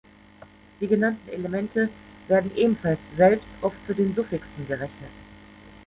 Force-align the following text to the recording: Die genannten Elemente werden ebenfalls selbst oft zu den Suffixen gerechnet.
Die 0.79 0.87
genannten 0.87 1.29
Elemente 1.29 1.87
werden 2.27 2.49
ebenfalls 2.57 2.97
selbst 3.15 3.51
oft 3.61 3.77
zu 3.85 3.93
den 3.93 4.15
Suffixen 4.15 4.67
gerechnet. 4.67 5.11